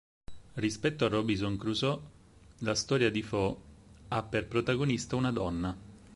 [0.55, 1.99] Rispetto a "Robinson Crusoe",
[2.61, 3.55] la storia di "Foe"
[4.07, 5.77] ha per protagonista una donna.